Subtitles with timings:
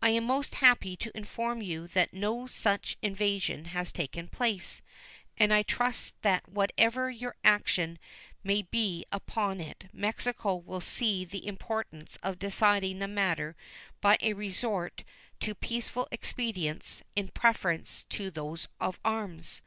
[0.00, 4.80] I am most happy to inform you that no such invasion has taken place;
[5.36, 7.98] and I trust that whatever your action
[8.42, 13.56] may be upon it Mexico will see the importance of deciding the matter
[14.00, 15.04] by a resort
[15.40, 19.60] to peaceful expedients in preference to those of arms.